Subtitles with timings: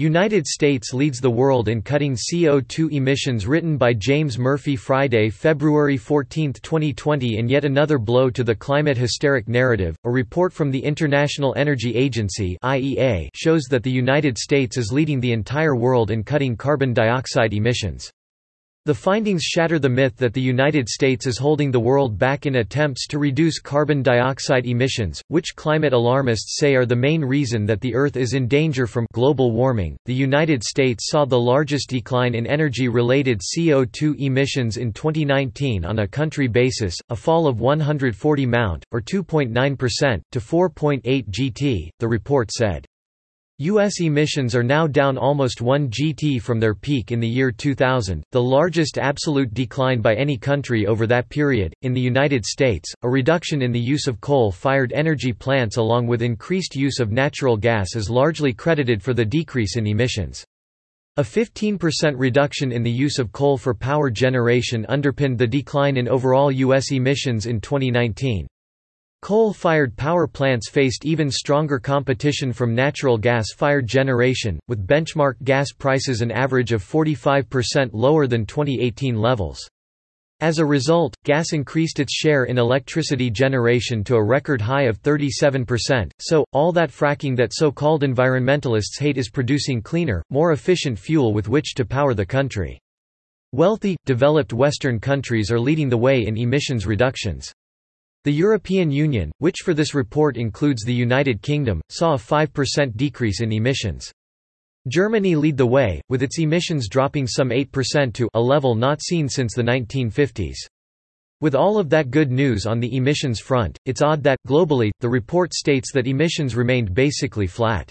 [0.00, 5.98] United States leads the world in cutting CO2 emissions written by James Murphy Friday February
[5.98, 10.82] 14, 2020 in yet another blow to the climate hysteric narrative, a report from the
[10.82, 16.24] International Energy Agency IEA shows that the United States is leading the entire world in
[16.24, 18.10] cutting carbon dioxide emissions.
[18.86, 22.56] The findings shatter the myth that the United States is holding the world back in
[22.56, 27.82] attempts to reduce carbon dioxide emissions, which climate alarmists say are the main reason that
[27.82, 29.98] the Earth is in danger from global warming.
[30.06, 35.98] The United States saw the largest decline in energy related CO2 emissions in 2019 on
[35.98, 42.50] a country basis, a fall of 140 Mt, or 2.9%, to 4.8 GT, the report
[42.50, 42.86] said.
[43.62, 44.00] U.S.
[44.00, 48.42] emissions are now down almost 1 GT from their peak in the year 2000, the
[48.42, 51.74] largest absolute decline by any country over that period.
[51.82, 56.06] In the United States, a reduction in the use of coal fired energy plants along
[56.06, 60.42] with increased use of natural gas is largely credited for the decrease in emissions.
[61.18, 66.08] A 15% reduction in the use of coal for power generation underpinned the decline in
[66.08, 66.92] overall U.S.
[66.92, 68.46] emissions in 2019.
[69.22, 76.22] Coal-fired power plants faced even stronger competition from natural gas-fired generation, with benchmark gas prices
[76.22, 79.60] an average of 45% lower than 2018 levels.
[80.40, 85.02] As a result, gas increased its share in electricity generation to a record high of
[85.02, 91.34] 37%, so, all that fracking that so-called environmentalists hate is producing cleaner, more efficient fuel
[91.34, 92.80] with which to power the country.
[93.52, 97.52] Wealthy, developed Western countries are leading the way in emissions reductions.
[98.24, 103.40] The European Union, which for this report includes the United Kingdom, saw a 5% decrease
[103.40, 104.12] in emissions.
[104.88, 109.26] Germany lead the way, with its emissions dropping some 8% to a level not seen
[109.26, 110.56] since the 1950s.
[111.40, 115.08] With all of that good news on the emissions front, it's odd that, globally, the
[115.08, 117.90] report states that emissions remained basically flat.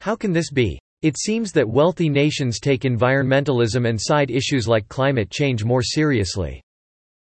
[0.00, 0.80] How can this be?
[1.02, 6.60] It seems that wealthy nations take environmentalism and side issues like climate change more seriously.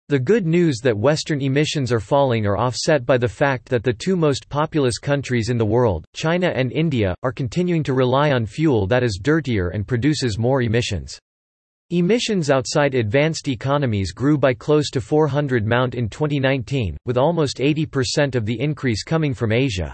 [0.09, 3.91] The good news that Western emissions are falling are offset by the fact that the
[3.91, 8.45] two most populous countries in the world, China and India, are continuing to rely on
[8.45, 11.19] fuel that is dirtier and produces more emissions.
[11.89, 18.35] Emissions outside advanced economies grew by close to 400 Mt in 2019, with almost 80%
[18.35, 19.93] of the increase coming from Asia.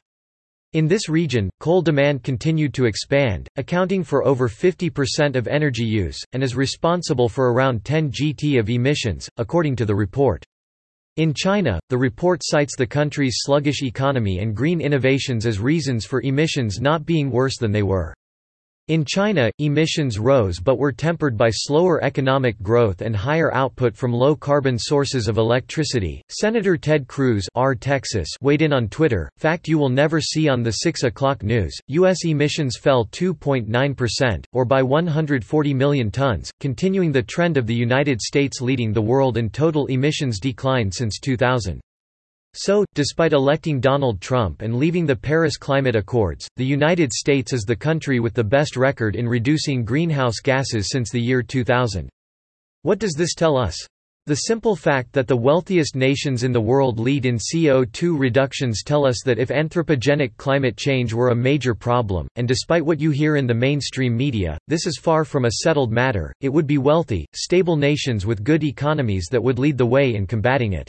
[0.73, 6.19] In this region, coal demand continued to expand, accounting for over 50% of energy use,
[6.33, 10.43] and is responsible for around 10 GT of emissions, according to the report.
[11.17, 16.23] In China, the report cites the country's sluggish economy and green innovations as reasons for
[16.23, 18.15] emissions not being worse than they were.
[18.89, 24.11] In China, emissions rose but were tempered by slower economic growth and higher output from
[24.11, 26.21] low-carbon sources of electricity.
[26.27, 27.75] Senator Ted Cruz R.
[27.75, 31.73] Texas weighed in on Twitter, fact you will never see on the 6 o'clock news,
[31.87, 32.25] U.S.
[32.25, 38.59] emissions fell 2.9%, or by 140 million tons, continuing the trend of the United States
[38.59, 41.79] leading the world in total emissions decline since 2000.
[42.55, 47.63] So, despite electing Donald Trump and leaving the Paris Climate Accords, the United States is
[47.63, 52.07] the country with the best record in reducing greenhouse gases since the year 2000.
[52.83, 53.75] What does this tell us?
[54.27, 59.03] The simple fact that the wealthiest nations in the world lead in CO2 reductions tell
[59.03, 63.35] us that if anthropogenic climate change were a major problem, and despite what you hear
[63.35, 67.25] in the mainstream media, this is far from a settled matter, it would be wealthy,
[67.33, 70.87] stable nations with good economies that would lead the way in combating it.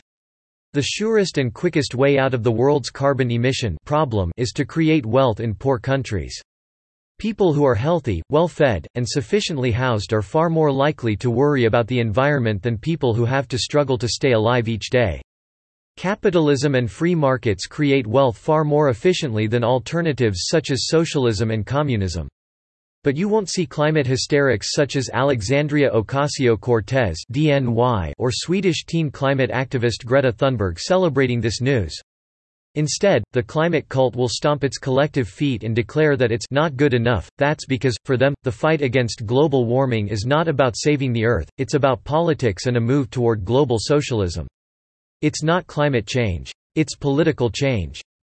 [0.75, 5.07] The surest and quickest way out of the world's carbon emission problem is to create
[5.07, 6.43] wealth in poor countries.
[7.21, 11.87] People who are healthy, well-fed, and sufficiently housed are far more likely to worry about
[11.87, 15.23] the environment than people who have to struggle to stay alive each day.
[15.97, 21.65] Capitalism and free markets create wealth far more efficiently than alternatives such as socialism and
[21.65, 22.27] communism.
[23.05, 27.17] But you won't see climate hysterics such as Alexandria Ocasio-Cortez
[28.19, 31.95] or Swedish teen climate activist Greta Thunberg celebrating this news.
[32.77, 36.95] Instead, the climate cult will stomp its collective feet and declare that it's not good
[36.95, 37.29] enough.
[37.37, 41.49] That's because, for them, the fight against global warming is not about saving the Earth,
[41.59, 44.49] it's about politics and a move toward global socialism.
[45.21, 46.53] It's not climate change.
[46.75, 48.01] It's political change.